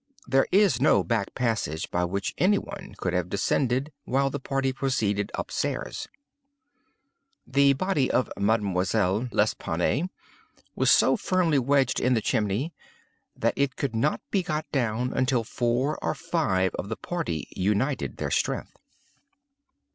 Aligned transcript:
There 0.25 0.47
is 0.51 0.81
no 0.81 1.03
back 1.03 1.35
passage 1.35 1.91
by 1.91 2.05
which 2.05 2.33
any 2.39 2.57
one 2.57 2.95
could 2.97 3.13
have 3.13 3.29
descended 3.29 3.91
while 4.03 4.31
the 4.31 4.39
party 4.39 4.73
proceeded 4.73 5.29
up 5.35 5.51
stairs. 5.51 6.07
The 7.45 7.73
body 7.73 8.09
of 8.09 8.27
Mademoiselle 8.35 9.29
L'Espanaye 9.31 10.09
was 10.75 10.89
so 10.89 11.15
firmly 11.17 11.59
wedged 11.59 11.99
in 11.99 12.15
the 12.15 12.19
chimney 12.21 12.73
that 13.35 13.53
it 13.55 13.75
could 13.75 13.95
not 13.95 14.21
be 14.31 14.41
got 14.41 14.65
down 14.71 15.13
until 15.13 15.43
four 15.43 16.03
or 16.03 16.15
five 16.15 16.73
of 16.79 16.89
the 16.89 16.97
party 16.97 17.47
united 17.51 18.17
their 18.17 18.31
strength. 18.31 18.73